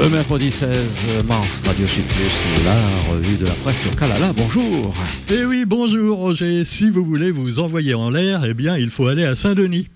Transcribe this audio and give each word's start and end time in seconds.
Le 0.00 0.08
mercredi 0.08 0.50
16 0.50 1.24
mars, 1.28 1.60
Radio 1.66 1.86
Sud 1.86 2.04
Plus, 2.04 2.64
la 2.64 3.12
revue 3.12 3.36
de 3.36 3.44
la 3.44 3.52
presse 3.52 3.84
locale. 3.84 4.10
Alain, 4.12 4.32
bonjour. 4.34 4.94
Eh 5.30 5.44
oui, 5.44 5.66
bonjour 5.66 6.16
Roger. 6.16 6.64
Si 6.64 6.88
vous 6.88 7.04
voulez 7.04 7.30
vous 7.30 7.58
envoyer 7.58 7.92
en 7.92 8.08
l'air, 8.08 8.46
eh 8.46 8.54
bien, 8.54 8.78
il 8.78 8.88
faut 8.88 9.08
aller 9.08 9.24
à 9.24 9.36
Saint-Denis. 9.36 9.88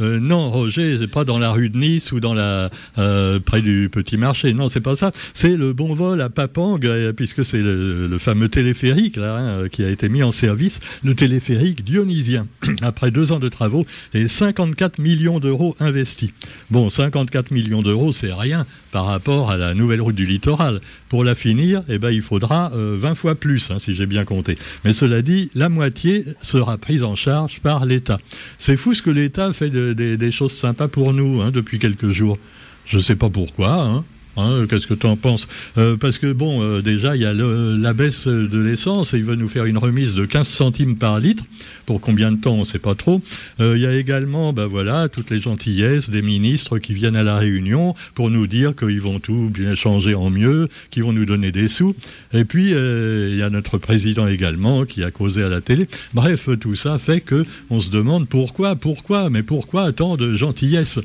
Euh, 0.00 0.18
non, 0.18 0.50
Roger, 0.50 0.96
c'est 0.98 1.06
pas 1.06 1.24
dans 1.24 1.38
la 1.38 1.50
rue 1.50 1.68
de 1.68 1.76
Nice 1.76 2.12
ou 2.12 2.20
dans 2.20 2.34
la 2.34 2.70
euh, 2.98 3.38
près 3.40 3.60
du 3.60 3.88
Petit 3.90 4.16
Marché. 4.16 4.52
Non, 4.54 4.68
c'est 4.68 4.80
pas 4.80 4.96
ça. 4.96 5.12
C'est 5.34 5.56
le 5.56 5.72
bon 5.72 5.92
vol 5.94 6.20
à 6.20 6.30
Papang, 6.30 6.78
euh, 6.84 7.12
puisque 7.12 7.44
c'est 7.44 7.60
le, 7.62 8.16
fameux 8.18 8.48
téléphérique 8.48 9.16
là, 9.16 9.36
hein, 9.36 9.68
qui 9.68 9.82
a 9.82 9.88
été 9.88 10.08
mis 10.08 10.22
en 10.22 10.32
service, 10.32 10.80
le 11.02 11.14
téléphérique 11.14 11.84
dionysien, 11.84 12.46
après 12.82 13.10
deux 13.10 13.32
ans 13.32 13.38
de 13.38 13.48
travaux 13.48 13.86
et 14.14 14.28
54 14.28 14.98
millions 14.98 15.40
d'euros 15.40 15.74
investis. 15.80 16.30
Bon, 16.70 16.90
54 16.90 17.50
millions 17.50 17.82
d'euros, 17.82 18.12
c'est 18.12 18.32
rien 18.32 18.66
par 18.92 19.06
rapport 19.06 19.50
à 19.50 19.56
la 19.56 19.74
nouvelle 19.74 20.00
route 20.00 20.16
du 20.16 20.26
littoral. 20.26 20.80
Pour 21.08 21.24
la 21.24 21.34
finir, 21.34 21.82
eh 21.88 21.98
ben, 21.98 22.10
il 22.10 22.22
faudra 22.22 22.72
20 22.74 23.14
fois 23.14 23.34
plus, 23.34 23.70
hein, 23.70 23.78
si 23.78 23.94
j'ai 23.94 24.06
bien 24.06 24.24
compté. 24.24 24.56
Mais 24.84 24.92
cela 24.92 25.22
dit, 25.22 25.50
la 25.54 25.68
moitié 25.68 26.24
sera 26.42 26.78
prise 26.78 27.02
en 27.02 27.14
charge 27.14 27.60
par 27.60 27.84
l'État. 27.84 28.18
C'est 28.58 28.76
fou 28.76 28.94
ce 28.94 29.02
que 29.02 29.10
l'État 29.10 29.52
fait 29.52 29.70
de 29.70 29.89
des, 29.94 30.30
choses 30.30 30.52
sympas 30.52 30.88
pour 30.88 31.12
nous 31.12 31.40
hein, 31.40 31.50
depuis 31.50 31.78
quelques 31.78 32.10
jours. 32.10 32.38
Je 32.86 32.96
ne 32.96 33.02
sais 33.02 33.16
pas 33.16 33.30
pourquoi. 33.30 33.72
Hein. 33.72 34.04
Hein, 34.36 34.66
qu'est-ce 34.68 34.86
que 34.86 34.94
tu 34.94 35.06
en 35.06 35.16
penses 35.16 35.48
euh, 35.76 35.96
Parce 35.96 36.18
que, 36.18 36.32
bon, 36.32 36.62
euh, 36.62 36.82
déjà, 36.82 37.16
il 37.16 37.22
y 37.22 37.26
a 37.26 37.34
la 37.34 37.92
baisse 37.92 38.26
de 38.26 38.60
l'essence 38.60 39.12
et 39.12 39.18
il 39.18 39.24
veut 39.24 39.34
nous 39.34 39.48
faire 39.48 39.64
une 39.64 39.78
remise 39.78 40.14
de 40.14 40.24
15 40.24 40.46
centimes 40.46 40.96
par 40.96 41.18
litre. 41.18 41.44
Pour 41.86 42.00
combien 42.00 42.30
de 42.30 42.40
temps, 42.40 42.54
on 42.54 42.60
ne 42.60 42.64
sait 42.64 42.78
pas 42.78 42.94
trop. 42.94 43.20
Euh, 43.60 43.76
il 43.76 43.82
y 43.82 43.86
a 43.86 43.94
également, 43.94 44.52
ben 44.52 44.66
voilà, 44.66 45.08
toutes 45.08 45.30
les 45.30 45.40
gentillesses 45.40 46.10
des 46.10 46.22
ministres 46.22 46.78
qui 46.78 46.92
viennent 46.92 47.16
à 47.16 47.22
la 47.22 47.38
réunion 47.38 47.94
pour 48.14 48.30
nous 48.30 48.46
dire 48.46 48.76
qu'ils 48.76 49.00
vont 49.00 49.18
tout 49.18 49.50
bien 49.52 49.74
changer 49.74 50.14
en 50.14 50.30
mieux, 50.30 50.68
qu'ils 50.90 51.02
vont 51.02 51.12
nous 51.12 51.26
donner 51.26 51.50
des 51.50 51.68
sous. 51.68 51.94
Et 52.32 52.44
puis, 52.44 52.70
il 52.70 53.36
y 53.36 53.42
a 53.42 53.50
notre 53.50 53.78
président 53.78 54.28
également 54.28 54.84
qui 54.84 55.02
a 55.02 55.10
causé 55.10 55.42
à 55.42 55.48
la 55.48 55.60
télé. 55.60 55.88
Bref, 56.14 56.48
tout 56.60 56.76
ça 56.76 56.98
fait 56.98 57.20
que 57.20 57.44
on 57.68 57.80
se 57.80 57.90
demande 57.90 58.28
pourquoi, 58.28 58.76
pourquoi, 58.76 59.30
mais 59.30 59.42
pourquoi 59.42 59.92
tant 59.92 60.16
de 60.16 60.36
gentillesses? 60.36 61.00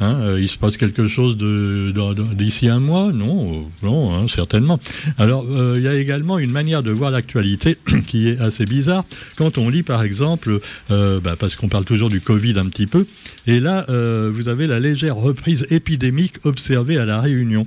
Hein, 0.00 0.18
euh, 0.22 0.40
il 0.40 0.48
se 0.48 0.56
passe 0.56 0.78
quelque 0.78 1.08
chose 1.08 1.36
d'ici 1.36 2.68
un 2.68 2.80
mois? 2.80 3.12
Non, 3.12 3.52
euh, 3.52 3.86
non, 3.86 4.14
hein, 4.14 4.26
certainement. 4.28 4.80
Alors, 5.18 5.44
euh, 5.50 5.74
il 5.76 5.82
y 5.82 5.88
a 5.88 5.94
également 5.94 6.38
une 6.38 6.50
manière 6.50 6.82
de 6.82 6.90
voir 6.90 7.10
l'actualité 7.10 7.76
qui 8.06 8.28
est 8.28 8.40
assez 8.40 8.64
bizarre. 8.64 9.04
Quand 9.36 9.58
on 9.58 9.68
lit, 9.68 9.82
par 9.82 10.02
exemple, 10.02 10.60
bah, 10.88 11.36
parce 11.38 11.56
qu'on 11.56 11.68
parle 11.68 11.84
toujours 11.84 12.08
du 12.08 12.20
Covid 12.20 12.58
un 12.58 12.66
petit 12.66 12.86
peu, 12.86 13.06
et 13.46 13.60
là, 13.60 13.84
vous 14.30 14.48
avez 14.48 14.66
la 14.66 14.80
légère 14.80 15.16
reprise 15.16 15.66
épidémique 15.70 16.34
observée 16.44 16.98
à 16.98 17.04
la 17.04 17.20
Réunion. 17.20 17.66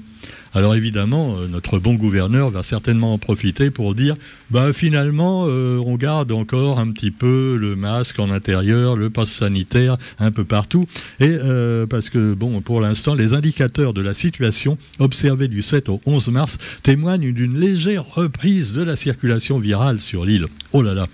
Alors 0.55 0.75
évidemment, 0.75 1.35
notre 1.49 1.79
bon 1.79 1.95
gouverneur 1.95 2.51
va 2.51 2.61
certainement 2.61 3.13
en 3.13 3.17
profiter 3.17 3.71
pour 3.71 3.95
dire, 3.95 4.15
bah 4.51 4.71
finalement, 4.71 5.43
on 5.43 5.95
garde 5.95 6.31
encore 6.31 6.79
un 6.79 6.91
petit 6.91 7.11
peu 7.11 7.57
le 7.59 7.75
masque 7.75 8.19
en 8.19 8.29
intérieur, 8.29 8.95
le 8.95 9.09
passe 9.09 9.31
sanitaire 9.31 9.97
un 10.19 10.31
peu 10.31 10.43
partout, 10.43 10.85
et 11.19 11.35
parce 11.89 12.09
que 12.09 12.22
bon, 12.37 12.61
pour 12.61 12.81
l'instant, 12.81 13.15
les 13.15 13.33
indicateurs 13.33 13.93
de 13.93 14.01
la 14.01 14.13
situation 14.13 14.77
observés 14.99 15.47
du 15.47 15.61
7 15.61 15.89
au 15.89 16.01
11 16.05 16.29
mars 16.29 16.57
témoignent 16.81 17.33
d'une 17.33 17.59
légère 17.59 18.05
reprise 18.05 18.73
de 18.73 18.83
la 18.83 18.95
circulation 18.95 19.59
virale 19.59 19.99
sur 19.99 20.25
l'île. 20.25 20.47
Oh 20.71 20.81
là 20.81 20.93
là. 20.93 21.07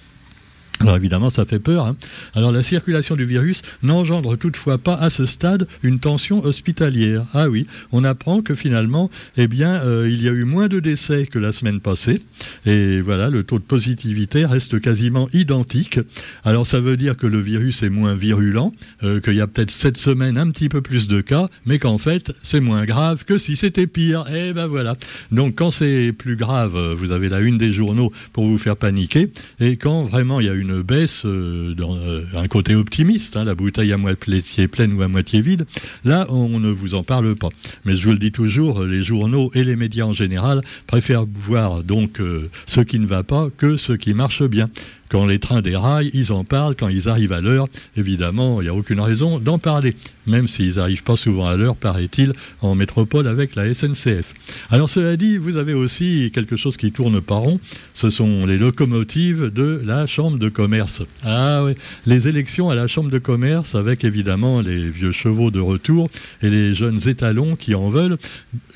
Alors 0.81 0.95
évidemment, 0.95 1.30
ça 1.30 1.44
fait 1.44 1.59
peur. 1.59 1.85
Hein. 1.85 1.97
Alors 2.33 2.53
la 2.53 2.63
circulation 2.63 3.17
du 3.17 3.25
virus 3.25 3.63
n'engendre 3.83 4.38
toutefois 4.38 4.77
pas 4.77 4.95
à 4.95 5.09
ce 5.09 5.25
stade 5.25 5.67
une 5.83 5.99
tension 5.99 6.44
hospitalière. 6.45 7.25
Ah 7.33 7.49
oui, 7.49 7.67
on 7.91 8.05
apprend 8.05 8.41
que 8.41 8.55
finalement, 8.55 9.09
eh 9.36 9.47
bien, 9.47 9.81
euh, 9.81 10.09
il 10.09 10.23
y 10.23 10.30
a 10.30 10.31
eu 10.31 10.45
moins 10.45 10.69
de 10.69 10.80
décès 10.80 11.25
que 11.25 11.38
la 11.38 11.52
semaine 11.52 11.81
passée. 11.81 12.21
Et 12.66 13.02
voilà, 13.02 13.30
le 13.30 13.44
taux 13.44 13.59
de 13.59 13.63
positivité 13.63 14.45
reste 14.45 14.80
quasiment 14.80 15.27
identique. 15.33 15.99
Alors 16.45 16.65
ça 16.65 16.80
veut 16.80 16.95
dire 16.95 17.17
que 17.17 17.27
le 17.27 17.42
virus 17.42 17.83
est 17.83 17.89
moins 17.89 18.15
virulent, 18.15 18.73
euh, 19.04 19.20
qu'il 19.20 19.36
y 19.36 19.42
a 19.42 19.48
peut-être 19.48 19.71
cette 19.71 19.98
semaine 19.98 20.37
un 20.37 20.49
petit 20.49 20.70
peu 20.70 20.81
plus 20.81 21.09
de 21.09 21.20
cas, 21.20 21.49
mais 21.65 21.77
qu'en 21.80 21.98
fait, 21.98 22.33
c'est 22.42 22.61
moins 22.61 22.86
grave 22.86 23.25
que 23.25 23.37
si 23.37 23.58
c'était 23.58 23.87
pire. 23.87 24.23
Eh 24.33 24.54
ben 24.54 24.67
voilà. 24.67 24.95
Donc 25.33 25.55
quand 25.55 25.71
c'est 25.71 26.14
plus 26.17 26.37
grave, 26.37 26.93
vous 26.93 27.11
avez 27.11 27.27
la 27.27 27.42
une 27.42 27.58
des 27.58 27.71
journaux 27.71 28.14
pour 28.31 28.45
vous 28.45 28.58
faire 28.58 28.77
paniquer. 28.77 29.30
Et 29.59 29.75
quand 29.75 30.04
vraiment 30.04 30.39
il 30.39 30.45
y 30.45 30.49
a 30.49 30.54
une 30.54 30.68
baisse 30.77 31.23
euh, 31.25 31.73
dans 31.73 31.95
euh, 31.97 32.23
un 32.35 32.47
côté 32.47 32.75
optimiste, 32.75 33.35
hein, 33.35 33.43
la 33.43 33.55
bouteille 33.55 33.93
à 33.93 33.97
moitié 33.97 34.67
pleine 34.67 34.93
ou 34.93 35.02
à 35.02 35.07
moitié 35.07 35.41
vide, 35.41 35.65
là, 36.03 36.27
on 36.30 36.59
ne 36.59 36.69
vous 36.69 36.95
en 36.95 37.03
parle 37.03 37.35
pas. 37.35 37.49
Mais 37.85 37.95
je 37.95 38.05
vous 38.05 38.11
le 38.11 38.19
dis 38.19 38.31
toujours, 38.31 38.83
les 38.83 39.03
journaux 39.03 39.52
et 39.53 39.63
les 39.63 39.75
médias 39.75 40.05
en 40.05 40.13
général 40.13 40.61
préfèrent 40.87 41.25
voir 41.25 41.83
donc 41.83 42.19
euh, 42.19 42.49
ce 42.65 42.81
qui 42.81 42.99
ne 42.99 43.05
va 43.05 43.23
pas 43.23 43.49
que 43.57 43.77
ce 43.77 43.93
qui 43.93 44.13
marche 44.13 44.43
bien. 44.43 44.69
Quand 45.09 45.25
les 45.25 45.39
trains 45.39 45.61
déraillent, 45.61 46.11
ils 46.14 46.31
en 46.31 46.43
parlent. 46.43 46.75
Quand 46.75 46.87
ils 46.87 47.09
arrivent 47.09 47.33
à 47.33 47.42
l'heure, 47.42 47.67
évidemment, 47.97 48.61
il 48.61 48.65
n'y 48.65 48.70
a 48.70 48.75
aucune 48.75 48.99
raison 48.99 49.39
d'en 49.39 49.58
parler. 49.58 49.95
Même 50.27 50.47
s'ils 50.47 50.75
n'arrivent 50.75 51.03
pas 51.03 51.15
souvent 51.15 51.47
à 51.47 51.55
l'heure, 51.55 51.75
paraît-il, 51.75 52.33
en 52.61 52.75
métropole 52.75 53.27
avec 53.27 53.55
la 53.55 53.73
SNCF. 53.73 54.33
Alors 54.69 54.87
cela 54.87 55.17
dit, 55.17 55.37
vous 55.37 55.58
avez 55.58 55.73
aussi 55.73 56.30
quelque 56.33 56.55
chose 56.55 56.77
qui 56.77 56.92
tourne 56.92 57.21
pas 57.21 57.36
rond. 57.36 57.59
Ce 57.95 58.11
sont 58.11 58.45
les 58.45 58.59
locomotives 58.59 59.52
de 59.52 59.81
la 59.83 60.05
Chambre 60.05 60.37
de 60.37 60.49
commerce. 60.49 61.02
Ah 61.23 61.64
oui, 61.65 61.73
les 62.05 62.27
élections 62.27 62.69
à 62.69 62.75
la 62.75 62.86
Chambre 62.86 63.09
de 63.09 63.17
commerce 63.17 63.73
avec 63.73 64.03
évidemment 64.03 64.61
les 64.61 64.89
vieux 64.89 65.11
chevaux 65.11 65.49
de 65.49 65.59
retour 65.59 66.09
et 66.43 66.49
les 66.52 66.75
jeunes 66.75 67.08
étalons 67.08 67.55
qui 67.55 67.73
en 67.73 67.89
veulent, 67.89 68.17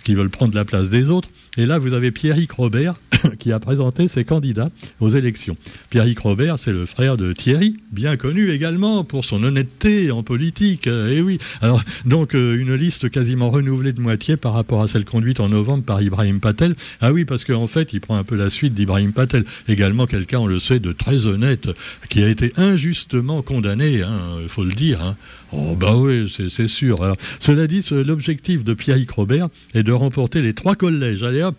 qui 0.03 0.15
veulent 0.15 0.31
prendre 0.31 0.55
la 0.55 0.65
place 0.65 0.89
des 0.89 1.11
autres. 1.11 1.29
Et 1.57 1.67
là, 1.67 1.77
vous 1.77 1.93
avez 1.93 2.11
Pierrick 2.11 2.53
Robert 2.53 2.95
qui 3.39 3.51
a 3.51 3.59
présenté 3.59 4.07
ses 4.07 4.25
candidats 4.25 4.69
aux 4.99 5.09
élections. 5.09 5.57
Pierrick 5.89 6.19
Robert, 6.23 6.57
c'est 6.57 6.71
le 6.71 6.85
frère 6.85 7.17
de 7.17 7.33
Thierry, 7.33 7.75
bien 7.91 8.15
connu 8.15 8.49
également 8.49 9.03
pour 9.03 9.25
son 9.25 9.43
honnêteté 9.43 10.09
en 10.09 10.23
politique. 10.23 10.87
eh 10.87 11.19
oui. 11.19 11.37
Alors, 11.59 11.83
donc, 12.05 12.33
euh, 12.33 12.57
une 12.57 12.73
liste 12.75 13.09
quasiment 13.09 13.49
renouvelée 13.49 13.91
de 13.91 13.99
moitié 13.99 14.37
par 14.37 14.53
rapport 14.53 14.81
à 14.81 14.87
celle 14.87 15.03
conduite 15.03 15.41
en 15.41 15.49
novembre 15.49 15.83
par 15.83 16.01
Ibrahim 16.01 16.39
Patel. 16.39 16.75
Ah 17.01 17.11
oui, 17.11 17.25
parce 17.25 17.43
qu'en 17.43 17.67
fait, 17.67 17.91
il 17.91 17.99
prend 17.99 18.15
un 18.15 18.23
peu 18.23 18.37
la 18.37 18.49
suite 18.49 18.73
d'Ibrahim 18.73 19.11
Patel. 19.11 19.43
Également 19.67 20.05
quelqu'un, 20.05 20.39
on 20.39 20.47
le 20.47 20.59
sait, 20.59 20.79
de 20.79 20.93
très 20.93 21.25
honnête, 21.25 21.67
qui 22.07 22.23
a 22.23 22.29
été 22.29 22.53
injustement 22.55 23.41
condamné, 23.41 23.95
il 23.95 24.03
hein, 24.03 24.39
faut 24.47 24.63
le 24.63 24.71
dire. 24.71 25.01
Hein. 25.01 25.17
Oh, 25.51 25.75
bah 25.75 25.97
oui, 25.97 26.33
c'est 26.49 26.69
sûr. 26.69 27.15
Cela 27.41 27.67
dit, 27.67 27.85
l'objectif 27.91 28.63
de 28.63 28.73
Pierrick 28.73 29.11
Robert 29.11 29.49
est 29.73 29.83
de 29.83 29.91
remporter 29.91 30.41
les 30.41 30.53
trois 30.53 30.75
collèges. 30.75 31.21
Allez, 31.21 31.43
hop 31.43 31.57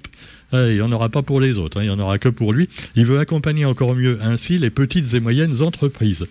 il 0.54 0.74
n'y 0.74 0.80
en 0.80 0.92
aura 0.92 1.08
pas 1.08 1.22
pour 1.22 1.40
les 1.40 1.58
autres, 1.58 1.78
hein, 1.78 1.82
il 1.82 1.88
n'y 1.88 1.94
en 1.94 1.98
aura 1.98 2.18
que 2.18 2.28
pour 2.28 2.52
lui. 2.52 2.68
Il 2.96 3.04
veut 3.04 3.18
accompagner 3.18 3.64
encore 3.64 3.94
mieux 3.94 4.18
ainsi 4.22 4.58
les 4.58 4.70
petites 4.70 5.14
et 5.14 5.20
moyennes 5.20 5.62
entreprises. 5.62 6.26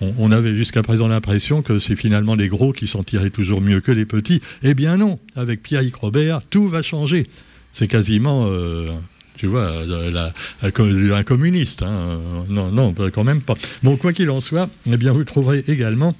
On, 0.00 0.32
avait 0.32 0.54
jusqu'à 0.54 0.82
présent 0.82 1.08
l'impression 1.08 1.60
que 1.60 1.78
c'est 1.78 1.94
finalement 1.94 2.34
les 2.34 2.48
gros 2.48 2.72
qui 2.72 2.86
s'en 2.86 3.02
tiraient 3.02 3.28
toujours 3.28 3.60
mieux 3.60 3.80
que 3.80 3.92
les 3.92 4.06
petits. 4.06 4.40
Eh 4.62 4.72
bien 4.72 4.96
non, 4.96 5.18
avec 5.36 5.62
Pierre 5.62 5.82
Robert, 6.00 6.40
tout 6.48 6.68
va 6.68 6.82
changer. 6.82 7.26
C'est 7.72 7.86
quasiment... 7.86 8.46
Euh, 8.46 8.90
tu 9.36 9.46
vois, 9.46 9.72
un 10.62 11.22
communiste. 11.22 11.82
Hein. 11.82 12.20
Non, 12.50 12.70
non, 12.70 12.94
quand 13.10 13.24
même 13.24 13.40
pas. 13.40 13.54
Bon, 13.82 13.96
quoi 13.96 14.12
qu'il 14.12 14.28
en 14.28 14.40
soit, 14.40 14.68
eh 14.84 14.98
bien, 14.98 15.12
vous 15.12 15.24
trouverez 15.24 15.64
également 15.66 16.14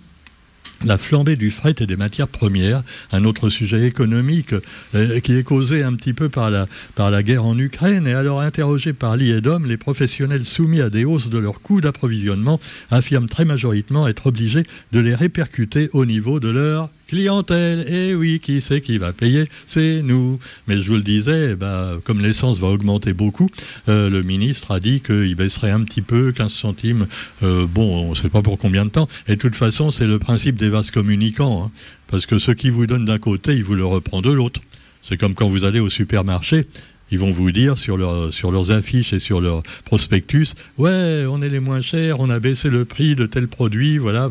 la 0.85 0.97
flambée 0.99 1.37
du 1.37 1.51
fret 1.51 1.75
et 1.81 1.87
des 1.87 1.97
matières 1.97 2.29
premières, 2.29 2.83
un 3.13 3.25
autre 3.25 3.51
sujet 3.51 3.87
économique 3.87 4.55
euh, 4.95 5.21
qui 5.21 5.35
est 5.35 5.43
causé 5.43 5.83
un 5.83 5.95
petit 5.95 6.13
peu 6.13 6.29
par 6.29 6.51
la, 6.51 7.23
guerre 7.23 7.45
en 7.45 7.59
Ukraine. 7.59 8.07
Et 8.07 8.15
alors, 8.15 8.41
interrogés 8.41 8.93
par 8.93 9.17
l'IEDOM, 9.17 9.67
les 9.67 9.77
professionnels 9.77 10.45
soumis 10.45 10.81
à 10.81 10.91
des 10.91 11.05
hausses 11.05 11.31
de 11.31 11.39
leurs 11.39 11.61
coûts 11.61 11.81
d'approvisionnement 11.81 12.61
affirment 12.91 13.29
très 13.29 13.45
majoritairement 13.45 14.09
être 14.09 14.27
obligés 14.27 14.65
de 14.93 15.01
les 15.01 15.15
répercuter 15.15 15.91
au 15.93 16.05
niveau 16.05 16.41
de 16.41 16.49
leur 16.49 16.91
clientèle. 17.11 17.93
Et 17.93 18.15
oui, 18.15 18.39
qui 18.39 18.61
c'est 18.61 18.81
qui 18.81 18.97
va 18.97 19.13
payer? 19.13 19.47
C'est 19.67 20.01
nous. 20.03 20.39
Mais 20.69 20.81
je 20.81 20.89
vous 20.89 20.95
le 20.95 21.03
disais, 21.03 21.57
bah, 21.57 21.99
comme 22.05 22.21
l'essence 22.21 22.59
va 22.59 22.69
augmenter 22.69 23.13
beaucoup, 23.13 23.49
euh, 23.89 24.09
le 24.09 24.23
ministre 24.23 24.71
a 24.71 24.79
dit 24.79 25.01
qu'il 25.01 25.35
baisserait 25.35 25.73
un 25.73 25.83
petit 25.83 26.03
peu, 26.03 26.31
15 26.31 26.53
centimes. 26.53 27.09
Euh, 27.43 27.67
bon, 27.67 28.07
on 28.07 28.11
ne 28.11 28.15
sait 28.15 28.29
pas 28.29 28.43
pour 28.43 28.59
combien 28.59 28.85
de 28.85 28.91
temps. 28.91 29.09
Et 29.27 29.33
de 29.33 29.41
toute 29.41 29.57
façon, 29.57 29.91
c'est 29.91 30.07
le 30.07 30.21
principe 30.21 30.57
des 30.57 30.69
vases 30.69 30.93
communicants. 30.93 31.65
Hein. 31.65 31.71
parce 32.07 32.27
que 32.27 32.39
ce 32.39 32.53
qui 32.53 32.71
vous 32.71 32.87
donne 32.87 33.05
d'un 33.05 33.19
côté, 33.19 33.55
il 33.55 33.65
vous 33.65 33.75
le 33.75 33.85
reprend 33.85 34.21
de 34.23 34.31
l'autre. 34.31 34.61
C'est 35.03 35.17
comme 35.17 35.35
quand 35.35 35.49
vous 35.49 35.65
allez 35.65 35.81
au 35.81 35.91
supermarché 35.91 36.67
ils 37.11 37.19
vont 37.19 37.31
vous 37.31 37.51
dire 37.53 37.79
sur, 37.79 37.97
leur, 37.97 38.33
sur 38.33 38.53
leurs 38.53 38.71
affiches 38.71 39.13
et 39.13 39.19
sur 39.19 39.41
leur 39.41 39.63
prospectus, 39.85 40.55
ouais, 40.79 41.25
on 41.29 41.43
est 41.43 41.49
les 41.49 41.61
moins 41.61 41.81
chers, 41.81 42.21
on 42.21 42.31
a 42.31 42.41
baissé 42.41 42.71
le 42.71 42.85
prix 42.85 43.15
de 43.15 43.27
tel 43.27 43.49
produit, 43.49 43.99
voilà. 43.99 44.29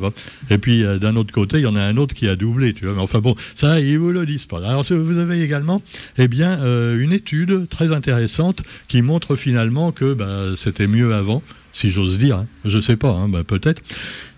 Et 0.49 0.57
puis 0.57 0.83
euh, 0.83 0.97
d'un 0.97 1.15
autre 1.15 1.33
côté, 1.33 1.57
il 1.57 1.63
y 1.63 1.67
en 1.67 1.75
a 1.75 1.81
un 1.81 1.97
autre 1.97 2.13
qui 2.13 2.27
a 2.27 2.35
doublé, 2.35 2.73
tu 2.73 2.85
vois. 2.85 2.93
Mais 2.93 3.01
enfin 3.01 3.19
bon, 3.19 3.35
ça, 3.55 3.79
ils 3.79 3.97
vous 3.97 4.11
le 4.11 4.25
disent 4.25 4.45
pas. 4.45 4.57
Alors 4.57 4.83
vous 4.89 5.17
avez 5.17 5.41
également, 5.41 5.81
eh 6.17 6.27
bien, 6.27 6.59
euh, 6.61 6.99
une 6.99 7.13
étude 7.13 7.67
très 7.69 7.91
intéressante 7.91 8.63
qui 8.87 9.01
montre 9.01 9.35
finalement 9.35 9.91
que 9.91 10.13
bah, 10.13 10.55
c'était 10.55 10.87
mieux 10.87 11.13
avant 11.13 11.43
si 11.79 11.91
j'ose 11.91 12.19
dire. 12.19 12.37
Hein. 12.37 12.47
Je 12.65 12.77
ne 12.77 12.81
sais 12.81 12.97
pas, 12.97 13.11
hein, 13.11 13.29
bah, 13.29 13.43
peut-être. 13.47 13.81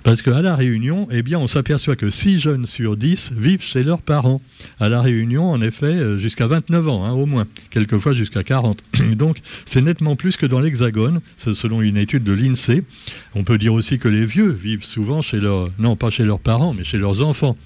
Parce 0.03 0.21
qu'à 0.21 0.41
La 0.41 0.55
Réunion, 0.55 1.07
eh 1.11 1.21
bien, 1.21 1.39
on 1.39 1.47
s'aperçoit 1.47 1.95
que 1.95 2.09
6 2.09 2.39
jeunes 2.39 2.65
sur 2.65 2.97
10 2.97 3.33
vivent 3.35 3.63
chez 3.63 3.83
leurs 3.83 4.01
parents. 4.01 4.41
À 4.79 4.89
La 4.89 5.01
Réunion, 5.01 5.51
en 5.51 5.61
effet, 5.61 5.85
euh, 5.85 6.17
jusqu'à 6.17 6.47
29 6.47 6.89
ans, 6.89 7.05
hein, 7.05 7.11
au 7.11 7.25
moins, 7.25 7.47
quelquefois 7.69 8.13
jusqu'à 8.13 8.43
40. 8.43 8.83
Donc, 9.15 9.37
c'est 9.65 9.81
nettement 9.81 10.15
plus 10.15 10.37
que 10.37 10.45
dans 10.45 10.59
l'Hexagone, 10.59 11.21
selon 11.37 11.81
une 11.81 11.97
étude 11.97 12.23
de 12.23 12.33
l'INSEE. 12.33 12.83
On 13.35 13.43
peut 13.43 13.57
dire 13.57 13.73
aussi 13.73 13.97
que 13.97 14.07
les 14.07 14.25
vieux 14.25 14.49
vivent 14.51 14.85
souvent 14.85 15.21
chez 15.21 15.39
leurs, 15.39 15.67
non 15.79 15.95
pas 15.95 16.11
chez 16.11 16.23
leurs 16.23 16.39
parents, 16.39 16.73
mais 16.73 16.83
chez 16.83 16.97
leurs 16.97 17.21
enfants. 17.21 17.57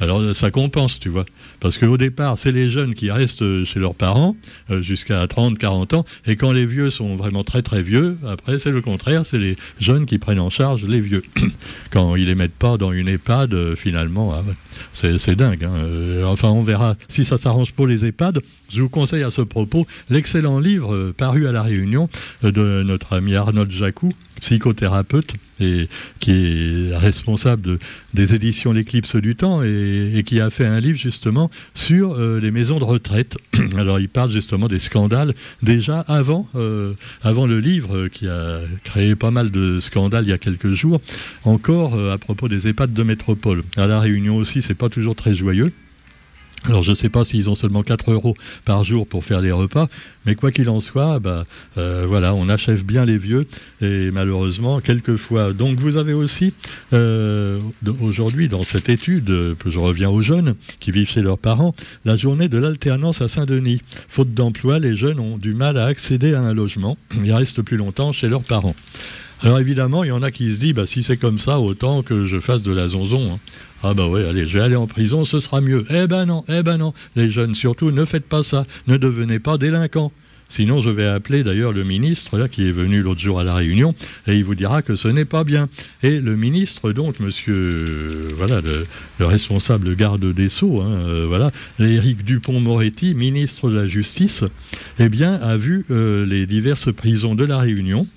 Alors 0.00 0.34
ça 0.34 0.50
compense, 0.50 0.98
tu 0.98 1.08
vois. 1.08 1.26
Parce 1.60 1.76
qu'au 1.76 1.98
départ, 1.98 2.38
c'est 2.38 2.52
les 2.52 2.70
jeunes 2.70 2.94
qui 2.94 3.10
restent 3.10 3.64
chez 3.64 3.78
leurs 3.78 3.94
parents 3.94 4.34
euh, 4.70 4.80
jusqu'à 4.80 5.26
30, 5.26 5.58
40 5.58 5.94
ans. 5.94 6.04
Et 6.26 6.36
quand 6.36 6.52
les 6.52 6.64
vieux 6.64 6.90
sont 6.90 7.16
vraiment 7.16 7.44
très 7.44 7.62
très 7.62 7.82
vieux, 7.82 8.16
après 8.26 8.58
c'est 8.58 8.70
le 8.70 8.80
contraire, 8.80 9.26
c'est 9.26 9.38
les 9.38 9.56
jeunes 9.78 10.06
qui 10.06 10.18
prennent 10.18 10.40
en 10.40 10.50
charge 10.50 10.84
les 10.84 11.00
vieux. 11.00 11.22
quand 11.90 12.16
ils 12.16 12.26
les 12.26 12.34
mettent 12.34 12.54
pas 12.54 12.78
dans 12.78 12.92
une 12.92 13.08
EHPAD, 13.08 13.52
euh, 13.52 13.76
finalement, 13.76 14.32
ah 14.32 14.42
c'est 14.92 15.36
dingue. 15.36 15.64
Hein. 15.64 15.74
Euh, 15.74 16.24
enfin, 16.24 16.48
on 16.48 16.62
verra 16.62 16.96
si 17.08 17.24
ça 17.24 17.36
s'arrange 17.36 17.72
pour 17.72 17.86
les 17.86 18.04
EHPAD. 18.04 18.40
Je 18.70 18.82
vous 18.82 18.88
conseille 18.88 19.22
à 19.22 19.30
ce 19.30 19.42
propos 19.42 19.86
l'excellent 20.08 20.60
livre 20.60 21.12
paru 21.16 21.46
à 21.46 21.52
La 21.52 21.62
Réunion 21.62 22.08
de 22.42 22.82
notre 22.82 23.14
ami 23.14 23.34
Arnold 23.34 23.70
Jacou, 23.70 24.10
psychothérapeute 24.40 25.34
qui 26.20 26.30
est 26.30 26.96
responsable 26.96 27.78
des 28.14 28.34
éditions 28.34 28.72
L'éclipse 28.72 29.16
du 29.16 29.36
temps 29.36 29.62
et, 29.62 30.22
qui 30.24 30.40
a 30.40 30.50
fait 30.50 30.66
un 30.66 30.80
livre 30.80 30.98
justement 30.98 31.50
sur 31.74 32.12
euh, 32.12 32.40
les 32.40 32.50
maisons 32.50 32.78
de 32.78 32.84
retraite. 32.84 33.36
Alors 33.76 34.00
il 34.00 34.08
parle 34.08 34.30
justement 34.30 34.68
des 34.68 34.78
scandales 34.78 35.34
déjà 35.62 36.00
avant, 36.00 36.48
euh, 36.54 36.94
le 37.24 37.58
livre 37.58 38.08
qui 38.08 38.28
a 38.28 38.60
créé 38.84 39.14
pas 39.16 39.30
mal 39.30 39.50
de 39.50 39.80
scandales 39.80 40.24
il 40.24 40.30
y 40.30 40.32
a 40.32 40.38
quelques 40.38 40.72
jours, 40.72 41.00
encore 41.44 41.94
euh, 41.94 42.12
à 42.12 42.18
propos 42.18 42.48
des 42.48 42.68
EHPAD 42.68 42.92
de 42.92 43.02
métropole. 43.02 43.62
À 43.76 43.86
la 43.86 44.00
Réunion 44.00 44.36
aussi, 44.36 44.62
c'est 44.62 44.74
pas 44.74 44.88
toujours 44.88 45.16
très 45.16 45.34
joyeux. 45.34 45.72
Alors 46.64 46.82
je 46.82 46.90
ne 46.90 46.94
sais 46.94 47.08
pas 47.08 47.24
s'ils 47.24 47.48
ont 47.48 47.54
seulement 47.54 47.82
4 47.82 48.12
euros 48.12 48.36
par 48.64 48.84
jour 48.84 49.06
pour 49.06 49.24
faire 49.24 49.40
les 49.40 49.52
repas, 49.52 49.88
mais 50.26 50.34
quoi 50.34 50.52
qu'il 50.52 50.68
en 50.68 50.80
soit, 50.80 51.18
bah, 51.18 51.46
euh, 51.78 52.04
voilà, 52.06 52.34
on 52.34 52.48
achève 52.48 52.84
bien 52.84 53.04
les 53.04 53.16
vieux 53.16 53.46
et 53.80 54.10
malheureusement 54.10 54.80
quelquefois. 54.80 55.52
Donc 55.52 55.78
vous 55.78 55.96
avez 55.96 56.12
aussi 56.12 56.52
euh, 56.92 57.58
aujourd'hui 58.00 58.48
dans 58.48 58.62
cette 58.62 58.88
étude, 58.88 59.56
je 59.66 59.78
reviens 59.78 60.10
aux 60.10 60.22
jeunes 60.22 60.54
qui 60.80 60.90
vivent 60.90 61.08
chez 61.08 61.22
leurs 61.22 61.38
parents, 61.38 61.74
la 62.04 62.16
journée 62.16 62.48
de 62.48 62.58
l'alternance 62.58 63.22
à 63.22 63.28
Saint-Denis. 63.28 63.80
Faute 64.08 64.34
d'emploi, 64.34 64.78
les 64.78 64.96
jeunes 64.96 65.20
ont 65.20 65.38
du 65.38 65.54
mal 65.54 65.78
à 65.78 65.86
accéder 65.86 66.34
à 66.34 66.42
un 66.42 66.52
logement. 66.52 66.98
Ils 67.24 67.32
restent 67.32 67.62
plus 67.62 67.76
longtemps 67.76 68.12
chez 68.12 68.28
leurs 68.28 68.44
parents. 68.44 68.74
Alors 69.42 69.58
évidemment, 69.58 70.04
il 70.04 70.08
y 70.08 70.12
en 70.12 70.22
a 70.22 70.30
qui 70.30 70.54
se 70.54 70.60
disent, 70.60 70.74
bah, 70.74 70.86
si 70.86 71.02
c'est 71.02 71.16
comme 71.16 71.38
ça, 71.38 71.60
autant 71.60 72.02
que 72.02 72.26
je 72.26 72.40
fasse 72.40 72.62
de 72.62 72.72
la 72.72 72.88
zonzon. 72.88 73.34
Hein. 73.34 73.38
Ah 73.82 73.94
bah 73.94 74.06
ouais, 74.06 74.28
allez, 74.28 74.46
je 74.46 74.58
vais 74.58 74.64
aller 74.64 74.76
en 74.76 74.86
prison, 74.86 75.24
ce 75.24 75.40
sera 75.40 75.62
mieux. 75.62 75.86
Eh 75.88 76.06
ben 76.06 76.26
non, 76.26 76.44
eh 76.48 76.62
ben 76.62 76.76
non. 76.76 76.92
Les 77.16 77.30
jeunes, 77.30 77.54
surtout, 77.54 77.90
ne 77.90 78.04
faites 78.04 78.26
pas 78.26 78.42
ça. 78.42 78.66
Ne 78.86 78.98
devenez 78.98 79.38
pas 79.38 79.56
délinquants. 79.56 80.12
Sinon, 80.50 80.82
je 80.82 80.90
vais 80.90 81.06
appeler 81.06 81.44
d'ailleurs 81.44 81.72
le 81.72 81.84
ministre 81.84 82.36
là 82.36 82.48
qui 82.48 82.66
est 82.66 82.72
venu 82.72 83.02
l'autre 83.02 83.20
jour 83.20 83.38
à 83.38 83.44
la 83.44 83.54
réunion 83.54 83.94
et 84.26 84.34
il 84.34 84.42
vous 84.42 84.56
dira 84.56 84.82
que 84.82 84.96
ce 84.96 85.06
n'est 85.06 85.24
pas 85.24 85.44
bien. 85.44 85.68
Et 86.02 86.20
le 86.20 86.34
ministre, 86.34 86.90
donc, 86.92 87.20
Monsieur, 87.20 88.30
voilà, 88.36 88.60
le, 88.60 88.84
responsable 89.24 89.94
garde 89.94 90.34
des 90.34 90.48
sceaux, 90.48 90.80
hein, 90.80 90.90
euh, 90.90 91.26
voilà, 91.28 91.52
Éric 91.78 92.24
Dupont-Moretti, 92.24 93.14
ministre 93.14 93.70
de 93.70 93.76
la 93.76 93.86
Justice, 93.86 94.42
eh 94.98 95.08
bien, 95.08 95.34
a 95.34 95.56
vu 95.56 95.86
euh, 95.92 96.26
les 96.26 96.46
diverses 96.46 96.92
prisons 96.92 97.36
de 97.36 97.44
la 97.44 97.58
Réunion. 97.58 98.08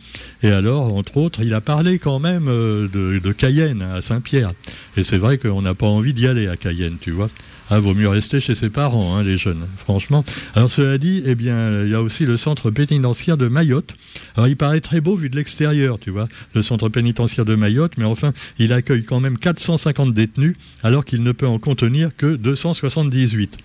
Et 0.43 0.51
alors, 0.51 0.93
entre 0.93 1.15
autres, 1.17 1.41
il 1.41 1.53
a 1.53 1.61
parlé 1.61 1.99
quand 1.99 2.19
même 2.19 2.49
euh, 2.49 2.89
de, 2.89 3.31
Cayenne 3.31 3.81
à 3.81 4.01
Saint-Pierre. 4.01 4.51
Et 4.97 5.03
c'est 5.05 5.17
vrai 5.17 5.37
qu'on 5.37 5.61
n'a 5.61 5.73
pas 5.73 5.87
envie 5.87 6.13
d'y 6.13 6.27
aller 6.27 6.49
à 6.49 6.57
Cayenne, 6.57 6.97
tu 6.99 7.11
vois. 7.11 7.29
Ah, 7.69 7.79
vaut 7.79 7.93
mieux 7.93 8.09
rester 8.09 8.41
chez 8.41 8.53
ses 8.53 8.69
parents, 8.69 9.15
hein, 9.15 9.23
les 9.23 9.37
jeunes, 9.37 9.65
franchement. 9.77 10.25
Alors 10.53 10.69
cela 10.69 10.97
dit, 10.97 11.23
eh 11.25 11.33
bien, 11.33 11.83
il 11.83 11.89
y 11.89 11.95
a 11.95 12.01
aussi 12.01 12.25
le 12.25 12.35
centre 12.35 12.71
pénitentiaire 12.71 13.37
de 13.37 13.47
Mayotte. 13.47 13.95
Alors 14.35 14.49
il 14.49 14.57
paraît 14.57 14.81
très 14.81 14.99
beau 14.99 15.15
vu 15.15 15.29
de 15.29 15.37
l'extérieur, 15.37 15.97
tu 15.97 16.11
vois, 16.11 16.27
le 16.53 16.61
centre 16.61 16.89
pénitentiaire 16.89 17.45
de 17.45 17.55
Mayotte, 17.55 17.93
mais 17.97 18.03
enfin, 18.03 18.33
il 18.59 18.73
accueille 18.73 19.05
quand 19.05 19.21
même 19.21 19.37
450 19.37 20.13
détenus, 20.13 20.57
alors 20.83 21.05
qu'il 21.05 21.23
ne 21.23 21.31
peut 21.31 21.47
en 21.47 21.57
contenir 21.57 22.11
que 22.17 22.35
278. 22.35 23.57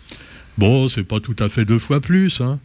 Bon, 0.58 0.88
c'est 0.88 1.04
pas 1.04 1.18
tout 1.18 1.36
à 1.40 1.48
fait 1.48 1.64
deux 1.64 1.80
fois 1.80 2.00
plus, 2.00 2.40
hein. 2.40 2.60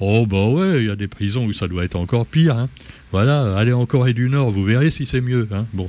Oh 0.00 0.26
bah 0.26 0.46
ouais, 0.46 0.82
il 0.82 0.86
y 0.86 0.90
a 0.90 0.96
des 0.96 1.08
prisons 1.08 1.44
où 1.44 1.52
ça 1.52 1.66
doit 1.66 1.84
être 1.84 1.96
encore 1.96 2.26
pire. 2.26 2.56
Hein. 2.56 2.68
Voilà, 3.10 3.56
allez 3.56 3.72
en 3.72 3.86
Corée 3.86 4.12
du 4.12 4.28
Nord, 4.28 4.50
vous 4.50 4.64
verrez 4.64 4.90
si 4.90 5.06
c'est 5.06 5.20
mieux. 5.20 5.48
Hein. 5.50 5.66
Bon, 5.72 5.88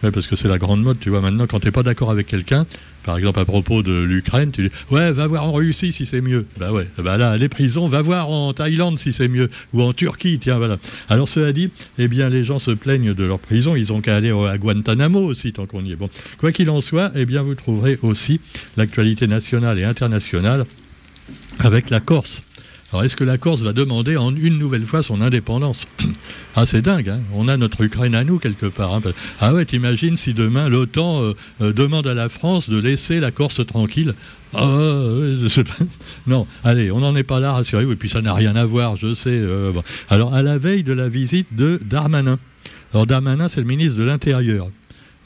parce 0.00 0.26
que 0.26 0.34
c'est 0.34 0.48
la 0.48 0.56
grande 0.56 0.82
mode, 0.82 0.98
tu 0.98 1.10
vois. 1.10 1.20
Maintenant, 1.20 1.46
quand 1.46 1.60
tu 1.60 1.66
n'es 1.66 1.72
pas 1.72 1.82
d'accord 1.82 2.10
avec 2.10 2.26
quelqu'un, 2.26 2.66
par 3.04 3.18
exemple 3.18 3.38
à 3.38 3.44
propos 3.44 3.82
de 3.82 4.02
l'Ukraine, 4.02 4.50
tu 4.50 4.62
dis 4.62 4.74
ouais, 4.90 5.12
va 5.12 5.26
voir 5.26 5.44
en 5.44 5.52
Russie 5.52 5.92
si 5.92 6.06
c'est 6.06 6.22
mieux. 6.22 6.46
Bah 6.58 6.72
ouais, 6.72 6.86
bah 6.96 7.18
là, 7.18 7.36
les 7.36 7.50
prisons, 7.50 7.86
va 7.86 8.00
voir 8.00 8.30
en 8.30 8.54
Thaïlande 8.54 8.98
si 8.98 9.12
c'est 9.12 9.28
mieux, 9.28 9.50
ou 9.74 9.82
en 9.82 9.92
Turquie, 9.92 10.38
tiens, 10.38 10.56
voilà. 10.56 10.78
Alors 11.10 11.28
cela 11.28 11.52
dit, 11.52 11.70
eh 11.98 12.08
bien, 12.08 12.30
les 12.30 12.44
gens 12.44 12.58
se 12.58 12.70
plaignent 12.70 13.12
de 13.12 13.24
leur 13.24 13.40
prison, 13.40 13.76
ils 13.76 13.92
ont 13.92 14.00
qu'à 14.00 14.16
aller 14.16 14.30
à 14.30 14.56
Guantanamo 14.56 15.20
aussi 15.20 15.52
tant 15.52 15.66
qu'on 15.66 15.84
y 15.84 15.92
est. 15.92 15.96
Bon, 15.96 16.08
quoi 16.38 16.50
qu'il 16.50 16.70
en 16.70 16.80
soit, 16.80 17.12
eh 17.14 17.26
bien, 17.26 17.42
vous 17.42 17.54
trouverez 17.54 17.98
aussi 18.02 18.40
l'actualité 18.78 19.26
nationale 19.26 19.78
et 19.78 19.84
internationale 19.84 20.64
avec 21.58 21.90
la 21.90 22.00
Corse. 22.00 22.42
Alors 22.92 23.04
est-ce 23.04 23.14
que 23.14 23.24
la 23.24 23.38
Corse 23.38 23.62
va 23.62 23.72
demander 23.72 24.14
une 24.14 24.58
nouvelle 24.58 24.84
fois 24.84 25.02
son 25.02 25.20
indépendance 25.20 25.86
Ah 26.56 26.66
c'est 26.66 26.82
dingue, 26.82 27.08
hein 27.08 27.20
on 27.32 27.46
a 27.46 27.56
notre 27.56 27.82
Ukraine 27.82 28.16
à 28.16 28.24
nous 28.24 28.38
quelque 28.38 28.66
part. 28.66 28.94
Hein. 28.94 29.02
Ah 29.40 29.54
ouais, 29.54 29.64
t'imagines 29.64 30.16
si 30.16 30.34
demain 30.34 30.68
l'OTAN 30.68 31.22
euh, 31.22 31.32
euh, 31.60 31.72
demande 31.72 32.08
à 32.08 32.14
la 32.14 32.28
France 32.28 32.68
de 32.68 32.78
laisser 32.78 33.20
la 33.20 33.30
Corse 33.30 33.64
tranquille? 33.64 34.14
Ah, 34.52 35.02
non, 36.26 36.46
allez, 36.64 36.90
on 36.90 36.98
n'en 36.98 37.14
est 37.14 37.22
pas 37.22 37.38
là, 37.38 37.52
rassurez-vous. 37.52 37.92
Et 37.92 37.96
puis 37.96 38.08
ça 38.08 38.20
n'a 38.20 38.34
rien 38.34 38.56
à 38.56 38.64
voir, 38.64 38.96
je 38.96 39.14
sais. 39.14 39.30
Euh, 39.30 39.72
Alors, 40.08 40.34
à 40.34 40.42
la 40.42 40.58
veille 40.58 40.82
de 40.82 40.92
la 40.92 41.08
visite 41.08 41.46
de 41.52 41.80
Darmanin. 41.84 42.38
Alors, 42.92 43.06
Darmanin, 43.06 43.48
c'est 43.48 43.60
le 43.60 43.66
ministre 43.66 43.96
de 43.98 44.04
l'Intérieur. 44.04 44.68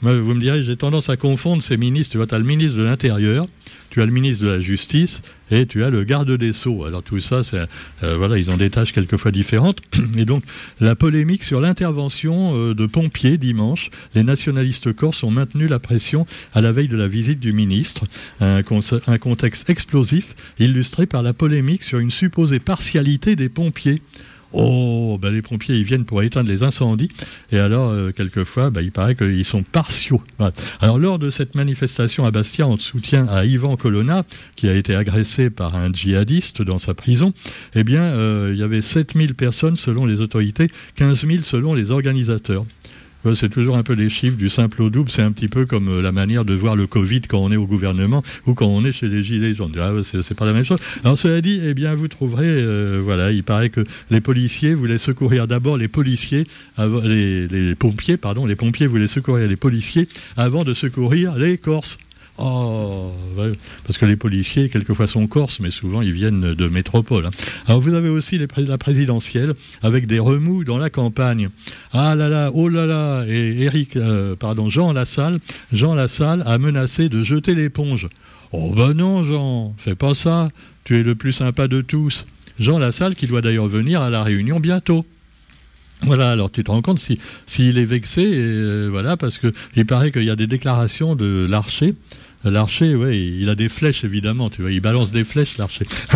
Vous 0.01 0.35
me 0.35 0.39
direz, 0.39 0.63
j'ai 0.63 0.75
tendance 0.75 1.09
à 1.09 1.17
confondre 1.17 1.63
ces 1.63 1.77
ministres. 1.77 2.11
Tu 2.11 2.17
vois, 2.17 2.27
tu 2.27 2.35
as 2.35 2.39
le 2.39 2.43
ministre 2.43 2.77
de 2.77 2.83
l'Intérieur, 2.83 3.47
tu 3.89 4.01
as 4.01 4.05
le 4.05 4.11
ministre 4.11 4.43
de 4.43 4.49
la 4.49 4.59
Justice 4.59 5.21
et 5.51 5.65
tu 5.65 5.83
as 5.83 5.89
le 5.89 6.03
garde 6.03 6.29
des 6.31 6.53
Sceaux. 6.53 6.83
Alors 6.83 7.01
tout 7.01 7.19
ça, 7.19 7.41
euh, 7.53 8.17
voilà, 8.17 8.37
ils 8.37 8.51
ont 8.51 8.57
des 8.57 8.69
tâches 8.69 8.91
quelquefois 8.91 9.31
différentes. 9.31 9.79
Et 10.17 10.25
donc 10.25 10.43
la 10.79 10.95
polémique 10.95 11.43
sur 11.43 11.61
l'intervention 11.61 12.55
euh, 12.55 12.75
de 12.75 12.85
pompiers 12.85 13.37
dimanche, 13.37 13.89
les 14.13 14.23
nationalistes 14.23 14.93
corses 14.93 15.23
ont 15.23 15.31
maintenu 15.31 15.67
la 15.67 15.79
pression 15.79 16.27
à 16.53 16.61
la 16.61 16.71
veille 16.71 16.89
de 16.89 16.97
la 16.97 17.07
visite 17.07 17.39
du 17.39 17.53
ministre. 17.53 18.03
Un, 18.41 18.61
un 19.07 19.17
contexte 19.17 19.69
explosif 19.69 20.35
illustré 20.59 21.05
par 21.05 21.23
la 21.23 21.33
polémique 21.33 21.83
sur 21.83 21.99
une 21.99 22.11
supposée 22.11 22.59
partialité 22.59 23.35
des 23.35 23.49
pompiers. 23.49 24.01
Oh, 24.53 25.17
ben 25.21 25.33
les 25.33 25.41
pompiers, 25.41 25.75
ils 25.75 25.83
viennent 25.83 26.05
pour 26.05 26.23
éteindre 26.23 26.49
les 26.49 26.63
incendies. 26.63 27.09
Et 27.51 27.59
alors, 27.59 27.89
euh, 27.89 28.11
quelquefois, 28.11 28.69
ben, 28.69 28.81
il 28.81 28.91
paraît 28.91 29.15
qu'ils 29.15 29.45
sont 29.45 29.63
partiaux. 29.63 30.21
Alors, 30.79 30.97
lors 30.97 31.19
de 31.19 31.29
cette 31.29 31.55
manifestation 31.55 32.25
à 32.25 32.31
Bastia 32.31 32.67
en 32.67 32.77
soutien 32.77 33.27
à 33.27 33.45
Ivan 33.45 33.75
Colonna, 33.75 34.23
qui 34.55 34.67
a 34.67 34.73
été 34.73 34.95
agressé 34.95 35.49
par 35.49 35.75
un 35.75 35.91
djihadiste 35.91 36.61
dans 36.61 36.79
sa 36.79 36.93
prison, 36.93 37.33
eh 37.75 37.83
bien, 37.83 38.03
euh, 38.03 38.51
il 38.53 38.59
y 38.59 38.63
avait 38.63 38.81
7000 38.81 39.35
personnes 39.35 39.75
selon 39.75 40.05
les 40.05 40.21
autorités, 40.21 40.69
15 40.95 41.27
000 41.27 41.43
selon 41.43 41.73
les 41.73 41.91
organisateurs 41.91 42.65
c'est 43.33 43.49
toujours 43.49 43.77
un 43.77 43.83
peu 43.83 43.93
les 43.93 44.09
chiffres 44.09 44.37
du 44.37 44.49
simple 44.49 44.81
au 44.81 44.89
double. 44.89 45.09
C'est 45.09 45.21
un 45.21 45.31
petit 45.31 45.47
peu 45.47 45.65
comme 45.65 45.87
euh, 45.87 46.01
la 46.01 46.11
manière 46.11 46.45
de 46.45 46.53
voir 46.53 46.75
le 46.75 46.85
Covid 46.85 47.21
quand 47.21 47.39
on 47.39 47.51
est 47.51 47.55
au 47.55 47.65
gouvernement 47.65 48.23
ou 48.45 48.53
quand 48.53 48.67
on 48.67 48.85
est 48.85 48.91
chez 48.91 49.07
les 49.07 49.23
Gilets 49.23 49.55
jaunes. 49.55 49.73
Ah, 49.79 49.91
c'est 50.03 50.33
pas 50.35 50.45
la 50.45 50.53
même 50.53 50.65
chose. 50.65 50.79
Alors, 51.03 51.17
cela 51.17 51.41
dit, 51.41 51.61
eh 51.63 51.73
bien, 51.73 51.95
vous 51.95 52.07
trouverez, 52.07 52.45
euh, 52.47 53.01
voilà, 53.03 53.31
il 53.31 53.43
paraît 53.43 53.69
que 53.69 53.83
les 54.11 54.21
policiers 54.21 54.73
voulaient 54.73 54.97
secourir 54.97 55.47
d'abord 55.47 55.77
les 55.77 55.87
policiers, 55.87 56.45
pompiers, 57.79 58.17
pardon, 58.17 58.45
les 58.45 58.55
pompiers 58.55 58.87
voulaient 58.87 59.07
secourir 59.07 59.47
les 59.47 59.55
policiers 59.55 60.07
avant 60.37 60.63
de 60.63 60.73
secourir 60.73 61.35
les 61.35 61.57
Corses. 61.57 61.97
Oh, 62.37 63.13
parce 63.85 63.97
que 63.97 64.05
les 64.05 64.17
policiers, 64.17 64.67
quelquefois 64.67 65.07
sont 65.07 65.25
corses, 65.25 65.61
mais 65.61 65.71
souvent 65.71 66.01
ils 66.01 66.11
viennent 66.11 66.53
de 66.53 66.67
métropole. 66.67 67.27
Hein. 67.27 67.31
Alors 67.65 67.79
vous 67.79 67.93
avez 67.93 68.09
aussi 68.09 68.37
la 68.37 68.77
présidentielle 68.77 69.53
avec 69.81 70.05
des 70.05 70.19
remous 70.19 70.65
dans 70.65 70.77
la 70.77 70.89
campagne. 70.89 71.49
Ah 71.93 72.15
là 72.15 72.27
là, 72.27 72.51
oh 72.53 72.67
là 72.67 72.85
là, 72.85 73.23
et 73.25 73.61
Eric, 73.61 73.95
euh, 73.95 74.35
pardon, 74.35 74.69
Jean 74.69 74.91
Lassalle, 74.91 75.39
Jean 75.71 75.93
Lassalle 75.93 76.43
a 76.45 76.57
menacé 76.57 77.07
de 77.07 77.23
jeter 77.23 77.55
l'éponge. 77.55 78.09
Oh 78.51 78.73
ben 78.75 78.93
non, 78.93 79.23
Jean, 79.23 79.73
fais 79.77 79.95
pas 79.95 80.13
ça. 80.13 80.49
Tu 80.83 80.99
es 80.99 81.03
le 81.03 81.15
plus 81.15 81.31
sympa 81.31 81.69
de 81.69 81.81
tous. 81.81 82.25
Jean 82.59 82.79
Lassalle, 82.79 83.15
qui 83.15 83.27
doit 83.27 83.41
d'ailleurs 83.41 83.67
venir 83.67 84.01
à 84.01 84.09
la 84.09 84.23
Réunion 84.23 84.59
bientôt. 84.59 85.05
Voilà, 86.01 86.31
alors 86.31 86.51
tu 86.51 86.63
te 86.63 86.69
rends 86.69 86.81
compte 86.81 86.99
s'il 86.99 87.77
est 87.77 87.85
vexé, 87.85 88.23
euh, 88.25 88.89
voilà, 88.91 89.15
parce 89.17 89.39
qu'il 89.39 89.85
paraît 89.85 90.11
qu'il 90.11 90.23
y 90.25 90.29
a 90.29 90.35
des 90.35 90.45
déclarations 90.45 91.15
de 91.15 91.47
l'archer 91.49 91.95
Larcher, 92.45 92.95
ouais, 92.95 93.19
il 93.19 93.49
a 93.49 93.55
des 93.55 93.69
flèches 93.69 94.03
évidemment, 94.03 94.49
tu 94.49 94.61
vois, 94.61 94.71
il 94.71 94.79
balance 94.79 95.11
des 95.11 95.23
flèches, 95.23 95.57
Larcher. 95.57 95.85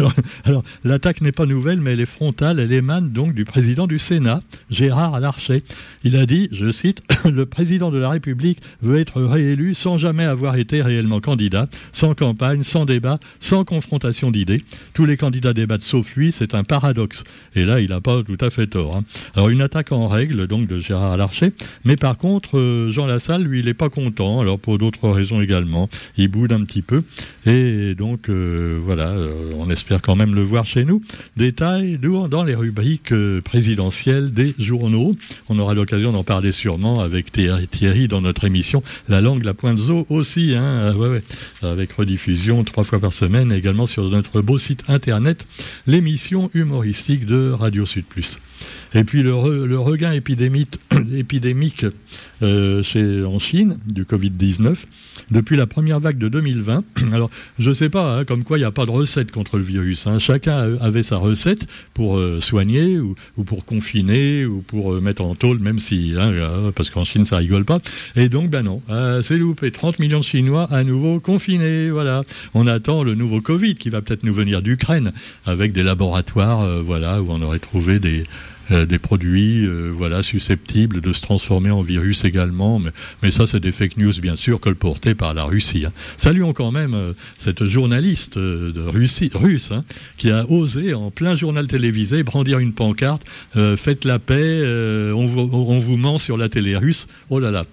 Alors, 0.44 0.64
l'attaque 0.84 1.22
n'est 1.22 1.32
pas 1.32 1.46
nouvelle, 1.46 1.82
mais 1.82 1.94
elle 1.94 2.00
est 2.00 2.06
frontale, 2.06 2.60
elle 2.60 2.72
émane 2.72 3.12
donc 3.12 3.34
du 3.34 3.46
président 3.46 3.88
du 3.88 4.00
Sénat, 4.00 4.42
Gérard 4.70 5.20
Larcher. 5.20 5.64
Il 6.04 6.16
a 6.16 6.26
dit, 6.26 6.50
je 6.52 6.72
cite, 6.72 7.02
le 7.26 7.46
président 7.46 7.92
de 7.92 7.98
la 7.98 8.10
République 8.10 8.60
veut 8.82 9.00
être 9.00 9.22
réélu 9.22 9.76
sans 9.76 9.98
jamais 9.98 10.24
avoir 10.24 10.56
été 10.56 10.82
réellement 10.82 11.20
candidat, 11.20 11.68
sans 11.94 12.14
campagne, 12.14 12.64
sans 12.64 12.86
débat, 12.86 13.20
sans 13.40 13.66
confrontation 13.66 14.32
d'idées. 14.32 14.64
Tous 14.94 15.06
les 15.06 15.18
candidats 15.18 15.54
débattent 15.54 15.82
sauf 15.82 16.16
lui, 16.16 16.32
c'est 16.32 16.54
un 16.56 16.64
paradoxe. 16.64 17.24
Et 17.56 17.66
là, 17.66 17.80
il 17.80 17.90
n'a 17.90 18.02
pas 18.02 18.24
tout 18.24 18.38
à 18.40 18.50
fait 18.50 18.68
tort. 18.68 18.96
Hein. 18.96 19.04
Alors 19.36 19.50
une 19.50 19.62
attaque 19.62 19.92
en 19.92 20.08
règle, 20.08 20.48
donc 20.48 20.68
de 20.68 20.80
Gérard 20.80 21.18
Larcher, 21.18 21.54
mais 21.84 21.96
par 21.96 22.18
contre, 22.18 22.58
euh, 22.58 22.92
Jean 22.92 23.08
Lassalle, 23.08 23.44
lui, 23.44 23.60
il 23.60 23.66
n'est 23.66 23.74
pas 23.74 23.90
content, 23.90 24.42
alors 24.42 24.60
pour 24.60 24.78
d'autres 24.78 25.10
raisons 25.10 25.42
également. 25.42 25.90
Il 26.20 26.28
boude 26.28 26.52
un 26.52 26.66
petit 26.66 26.82
peu. 26.82 27.04
Et 27.46 27.96
donc, 27.96 28.28
euh, 28.28 28.78
voilà, 28.84 29.12
euh, 29.12 29.54
on 29.56 29.70
espère 29.70 30.02
quand 30.02 30.18
même 30.18 30.36
le 30.36 30.42
voir 30.42 30.66
chez 30.66 30.84
nous. 30.84 31.02
Détail 31.38 31.98
dans 31.98 32.44
les 32.44 32.56
rubriques 32.56 33.14
présidentielles 33.46 34.34
des 34.34 34.54
journaux. 34.60 35.16
On 35.48 35.58
aura 35.60 35.74
l'occasion 35.74 36.12
d'en 36.12 36.26
parler 36.26 36.52
sûrement 36.52 37.00
avec 37.00 37.32
Thierry 37.32 38.10
dans 38.10 38.20
notre 38.20 38.44
émission 38.44 38.84
La 39.08 39.22
langue, 39.22 39.46
la 39.46 39.54
pointe 39.54 39.78
zoo 39.78 40.06
aussi, 40.10 40.56
hein, 40.56 40.94
ouais, 40.94 41.24
avec 41.62 41.94
rediffusion 41.94 42.64
trois 42.66 42.84
fois 42.84 43.00
par 43.00 43.14
semaine, 43.14 43.54
également 43.54 43.86
sur 43.86 44.10
notre 44.10 44.42
beau 44.42 44.58
site 44.58 44.84
internet, 44.90 45.46
l'émission 45.88 46.52
humoristique 46.54 47.26
de 47.26 47.52
Radio 47.52 47.86
Sud 47.86 48.04
Plus. 48.04 48.40
Et 48.96 49.04
puis 49.04 49.22
le, 49.22 49.34
regain 49.34 50.12
épidémique, 51.14 51.86
euh, 52.42 53.26
en 53.26 53.40
Chine 53.40 53.78
du 53.86 54.04
Covid-19 54.04 54.76
depuis 55.30 55.58
la 55.58 55.68
première 55.68 56.00
vague 56.00 56.18
de 56.18 56.30
2020. 56.30 56.84
Alors, 57.14 57.30
je 57.60 57.70
ne 57.70 57.74
sais 57.74 57.90
pas, 57.90 58.18
hein, 58.18 58.26
comme 58.26 58.44
quoi 58.44 58.58
il 58.58 58.62
n'y 58.62 58.66
a 58.66 58.72
pas 58.72 58.86
de 58.86 58.92
recette 58.92 59.32
contre 59.32 59.58
le 59.58 59.64
virus. 59.64 60.08
Hein. 60.08 60.18
Chacun 60.18 60.78
avait 60.80 61.04
sa 61.04 61.18
recette 61.18 61.68
pour 61.94 62.18
euh, 62.18 62.40
soigner 62.42 62.98
ou, 62.98 63.16
pour 63.46 63.66
confiner 63.66 64.46
ou 64.46 64.62
pour 64.62 64.94
euh, 64.94 65.02
mettre 65.02 65.22
en 65.22 65.36
tôle, 65.36 65.60
même 65.60 65.80
si, 65.80 66.14
hein, 66.18 66.32
parce 66.76 66.90
qu'en 66.90 67.04
Chine 67.04 67.26
ça 67.26 67.38
rigole 67.38 67.66
pas. 67.66 67.80
Et 68.16 68.30
donc, 68.30 68.50
ben 68.50 68.64
non, 68.64 68.82
c'est 69.24 69.38
loupé. 69.38 69.72
30 69.72 70.00
millions 70.00 70.20
de 70.20 70.24
Chinois 70.24 70.68
à 70.72 70.84
nouveau 70.84 71.20
confinés. 71.20 71.90
Voilà. 71.90 72.24
On 72.54 72.66
attend 72.66 73.04
le 73.04 73.16
nouveau 73.16 73.42
Covid 73.42 73.76
qui 73.76 73.90
va 73.90 74.02
peut-être 74.02 74.24
nous 74.24 74.34
venir 74.34 74.62
d'Ukraine 74.62 75.12
avec 75.46 75.74
des 75.74 75.84
laboratoires, 75.84 76.82
voilà, 76.82 77.22
où 77.22 77.28
on 77.30 77.42
aurait 77.42 77.60
trouvé 77.60 78.00
des 78.00 78.24
euh, 78.72 78.86
des 78.86 79.00
produits 79.00 79.66
euh, 79.66 79.92
voilà, 79.94 80.24
susceptibles 80.24 81.02
de 81.02 81.14
se 81.14 81.22
transformer 81.22 81.72
en 81.72 81.82
virus 81.82 82.26
également. 82.26 82.82
Mais, 83.22 83.32
ça, 83.32 83.48
c'est 83.48 83.60
des 83.60 83.72
fake 83.72 83.98
news, 83.98 84.14
bien 84.22 84.36
sûr, 84.36 84.60
colportés 84.60 85.16
par 85.16 85.34
la 85.34 85.44
Russie. 85.44 85.86
Hein. 85.86 85.92
Saluons 86.18 86.54
quand 86.54 86.72
même 86.72 86.94
euh, 86.94 87.14
cette 87.38 87.66
journaliste 87.66 88.38
de 88.38 88.82
Russie, 88.82 89.32
russe 89.34 89.72
hein, 89.72 89.84
qui 90.18 90.30
a 90.32 90.50
osé, 90.50 90.94
en 90.94 91.12
plein 91.12 91.36
journal 91.36 91.68
télévisé, 91.68 92.24
brandir 92.24 92.60
une 92.60 92.74
pancarte 92.74 93.24
Faites 93.76 94.06
la 94.06 94.20
paix, 94.20 94.64
on 95.14 95.26
vous, 95.26 95.50
on 95.52 95.98
ment 95.98 96.18
sur 96.18 96.38
la 96.38 96.50
télé 96.50 96.76
russe. 96.76 97.08
Oh 97.30 97.40
là 97.40 97.52
là 97.52 97.66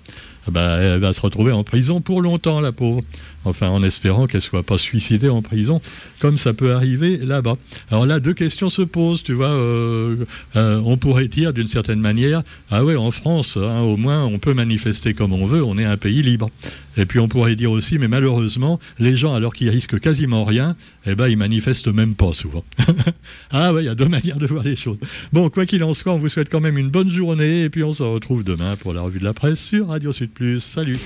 ah 0.47 0.53
bah, 0.53 0.79
elle 0.81 1.01
va 1.01 1.13
se 1.13 1.21
retrouver 1.21 1.51
en 1.51 1.65
prison 1.65 2.01
pour 2.01 2.23
longtemps, 2.23 2.61
la 2.61 2.71
pauvre. 2.71 3.03
Enfin, 3.47 3.69
en 3.69 3.83
espérant 3.85 4.27
qu'elle 4.27 4.39
ne 4.39 4.45
soit 4.45 4.65
pas 4.65 4.77
suicidée 4.77 5.29
en 5.29 5.41
prison, 5.41 5.81
comme 6.19 6.37
ça 6.37 6.53
peut 6.53 6.73
arriver 6.73 7.17
là-bas. 7.17 7.55
Alors 7.91 8.05
là, 8.05 8.19
deux 8.19 8.35
questions 8.35 8.71
se 8.71 8.83
posent, 8.83 9.23
tu 9.23 9.35
vois. 9.35 9.47
Euh, 9.47 10.17
euh, 10.57 10.83
on 10.85 10.97
pourrait 10.97 11.29
dire 11.29 11.53
d'une 11.53 11.69
certaine 11.69 12.01
manière, 12.01 12.43
ah 12.71 12.85
ouais, 12.85 12.97
en 12.97 13.13
France, 13.13 13.57
hein, 13.57 13.83
au 13.83 13.97
moins, 13.97 14.25
on 14.25 14.41
peut 14.41 14.53
manifester 14.53 15.15
comme 15.15 15.33
on 15.33 15.45
veut, 15.45 15.63
on 15.63 15.79
est 15.79 15.85
un 15.85 15.97
pays 15.97 16.23
libre. 16.23 16.51
Et 16.97 17.07
puis 17.07 17.21
on 17.21 17.29
pourrait 17.29 17.55
dire 17.55 17.71
aussi, 17.71 17.99
mais 17.99 18.09
malheureusement, 18.09 18.81
les 18.99 19.17
gens, 19.17 19.35
alors 19.35 19.55
qu'ils 19.55 19.71
risquent 19.71 20.01
quasiment 20.01 20.45
rien, 20.45 20.75
eh 21.07 21.15
ben, 21.15 21.29
ils 21.29 21.37
manifestent 21.37 21.93
même 21.93 22.15
pas 22.15 22.33
souvent. 22.33 22.65
ah 23.51 23.73
ouais, 23.73 23.85
il 23.85 23.87
y 23.87 23.91
a 23.91 23.95
deux 23.95 24.09
manières 24.09 24.39
de 24.39 24.47
voir 24.47 24.65
les 24.65 24.77
choses. 24.77 24.99
Bon, 25.33 25.49
quoi 25.51 25.67
qu'il 25.67 25.85
en 25.85 25.95
soit, 25.95 26.13
on 26.13 26.19
vous 26.19 26.31
souhaite 26.31 26.49
quand 26.51 26.61
même 26.61 26.79
une 26.79 26.91
bonne 26.91 27.11
journée, 27.11 27.63
et 27.63 27.71
puis 27.71 27.85
on 27.85 27.93
se 27.93 28.03
retrouve 28.03 28.43
demain 28.43 28.75
pour 28.77 28.93
la 28.93 29.03
revue 29.03 29.21
de 29.21 29.25
la 29.25 29.35
presse 29.35 29.61
sur 29.61 29.89
Radio 29.89 30.13
Sud 30.13 30.31
Plus. 30.31 30.61
Salut 30.61 30.99